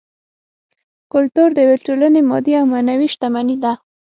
کولتور 1.11 1.49
د 1.53 1.57
یوې 1.65 1.77
ټولنې 1.85 2.21
مادي 2.29 2.53
او 2.61 2.65
معنوي 2.73 3.07
شتمني 3.13 3.57
ده 3.63 3.73